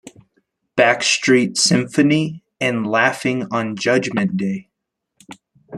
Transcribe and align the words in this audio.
"Backstreet 0.75 1.57
Symphony" 1.57 2.43
and 2.59 2.87
"Laughing 2.87 3.45
on 3.51 3.75
Judgement 3.75 4.35
Day". 4.35 4.71